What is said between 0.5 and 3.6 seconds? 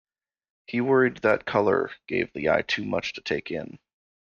He worried that color gave the eye too much to take